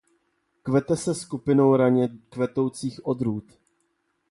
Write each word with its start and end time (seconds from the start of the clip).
Kvete 0.63 0.97
se 0.97 1.13
skupinou 1.15 1.75
raně 1.75 2.09
kvetoucích 2.29 3.05
odrůd. 3.05 3.43